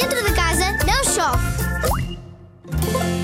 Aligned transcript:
Dentro 0.00 0.24
de 0.24 0.32
casa 0.32 0.64
não 0.86 1.02
chove. 1.02 1.44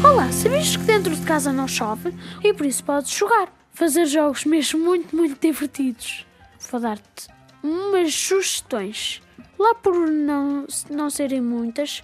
Olá, 0.04 0.32
sabias 0.32 0.74
que 0.74 0.82
dentro 0.82 1.14
de 1.14 1.24
casa 1.24 1.52
não 1.52 1.68
chove 1.68 2.12
e 2.42 2.52
por 2.52 2.66
isso 2.66 2.82
podes 2.82 3.12
jogar? 3.12 3.48
Fazer 3.72 4.06
jogos 4.06 4.44
mesmo 4.44 4.84
muito, 4.84 5.14
muito 5.14 5.40
divertidos. 5.40 6.26
Vou 6.68 6.80
dar-te 6.80 7.28
umas 7.62 8.12
sugestões. 8.12 9.22
Lá 9.56 9.76
por 9.76 9.94
não, 10.08 10.66
não 10.90 11.08
serem 11.10 11.40
muitas, 11.40 12.02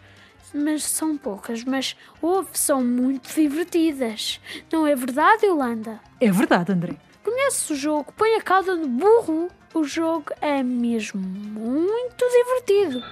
mas 0.55 0.85
são 0.85 1.19
poucas, 1.19 1.65
mas 1.65 1.97
houve, 2.23 2.51
são 2.53 2.81
muito 2.81 3.35
divertidas. 3.35 4.41
Não 4.73 4.87
é 4.87 4.95
verdade, 4.95 5.47
Yolanda? 5.47 5.99
É 6.21 6.31
verdade, 6.31 6.71
André. 6.71 6.95
Conheces 7.25 7.71
o 7.71 7.75
jogo 7.75 8.13
Põe 8.17 8.37
a 8.37 8.41
cauda 8.41 8.77
no 8.77 8.87
burro? 8.87 9.49
O 9.75 9.83
jogo 9.83 10.27
é 10.41 10.63
mesmo 10.63 11.21
muito 11.21 12.25
divertido. 12.29 13.03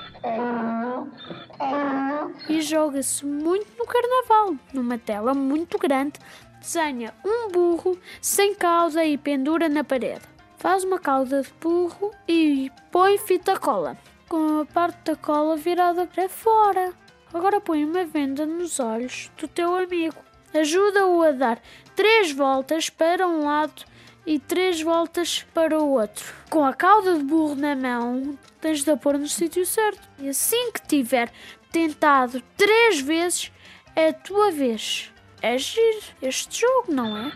Joga-se 2.69 3.25
muito 3.25 3.67
no 3.79 3.87
carnaval, 3.87 4.55
numa 4.75 4.99
tela 4.99 5.33
muito 5.33 5.79
grande. 5.79 6.21
Desenha 6.61 7.15
um 7.25 7.51
burro 7.51 7.99
sem 8.21 8.55
cauda 8.55 9.07
e 9.07 9.17
pendura 9.17 9.71
na 9.71 9.83
parede. 9.83 10.21
Faz 10.59 10.85
uma 10.85 10.99
cauda 10.99 11.41
de 11.41 11.51
burro 11.59 12.13
e 12.29 12.71
põe 12.91 13.17
fita 13.17 13.59
cola, 13.59 13.97
com 14.29 14.61
a 14.61 14.67
parte 14.67 15.13
da 15.13 15.17
cola 15.17 15.57
virada 15.57 16.07
para 16.07 16.29
fora. 16.29 16.93
Agora 17.33 17.59
põe 17.59 17.87
uma 17.87 18.05
venda 18.05 18.45
nos 18.45 18.79
olhos 18.79 19.31
do 19.39 19.49
teu 19.49 19.75
amigo. 19.75 20.19
Ajuda-o 20.53 21.23
a 21.23 21.33
dar 21.33 21.63
três 21.97 22.33
voltas 22.33 22.91
para 22.91 23.27
um 23.27 23.47
lado 23.47 23.83
e 24.29 24.39
três 24.39 24.83
voltas 24.83 25.47
para 25.55 25.81
o 25.81 25.93
outro. 25.93 26.35
Com 26.51 26.63
a 26.63 26.75
cauda 26.75 27.17
de 27.17 27.25
burro 27.25 27.55
na 27.55 27.75
mão, 27.75 28.39
tens 28.61 28.85
de 28.85 28.91
a 28.91 28.97
pôr 28.97 29.17
no 29.17 29.27
sítio 29.27 29.65
certo. 29.65 30.07
E 30.19 30.29
assim 30.29 30.71
que 30.71 30.87
tiver 30.87 31.33
tentado 31.73 32.43
três 32.55 33.01
vezes, 33.01 33.51
é 33.97 34.09
a 34.09 34.13
tua 34.13 34.51
vez. 34.51 35.11
É 35.41 35.57
giro 35.57 36.03
este 36.21 36.61
jogo, 36.61 36.93
não 36.93 37.17
é? 37.17 37.33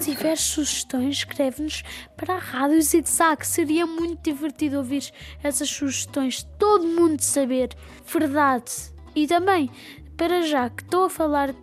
Se 0.00 0.10
tiveres 0.10 0.40
sugestões, 0.40 1.18
escreve-nos 1.18 1.84
para 2.16 2.34
a 2.34 2.38
Rádio 2.38 2.82
Zig-Zag. 2.82 3.46
Seria 3.46 3.86
muito 3.86 4.24
divertido 4.24 4.78
ouvir 4.78 5.08
essas 5.40 5.68
sugestões, 5.68 6.42
todo 6.58 6.84
mundo 6.84 7.20
saber 7.20 7.76
verdade. 8.04 8.72
E 9.14 9.28
também, 9.28 9.70
para 10.16 10.42
já 10.42 10.68
que 10.68 10.82
estou 10.82 11.04
a 11.04 11.10
falar 11.10 11.54